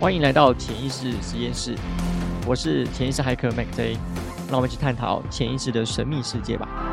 [0.00, 1.74] 欢迎来到潜意识实验室，
[2.46, 3.96] 我是潜意识骇客 Mac J，
[4.48, 6.87] 让我们去探讨潜意识的神秘世界吧。